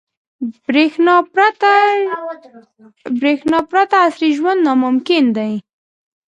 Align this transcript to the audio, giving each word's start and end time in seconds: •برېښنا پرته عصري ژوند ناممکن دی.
•برېښنا 3.19 3.57
پرته 3.69 3.97
عصري 4.05 4.29
ژوند 4.37 4.59
ناممکن 4.67 5.25
دی. 5.37 5.53